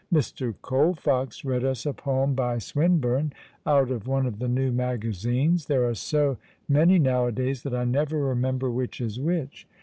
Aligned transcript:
"Mr. 0.11 0.55
Colfox 0.63 1.45
read 1.45 1.63
us 1.63 1.85
a 1.85 1.93
poem 1.93 2.33
by 2.33 2.57
Swinburne, 2.57 3.31
out 3.67 3.91
of 3.91 4.07
one 4.07 4.25
of 4.25 4.39
the 4.39 4.47
new 4.47 4.71
magazines— 4.71 5.65
there 5.67 5.87
are 5.87 5.93
so 5.93 6.37
many 6.67 6.97
nowadays 6.97 7.61
that 7.61 7.75
I 7.75 7.83
never 7.83 8.17
remember 8.17 8.71
which 8.71 8.99
is 8.99 9.19
which. 9.19 9.67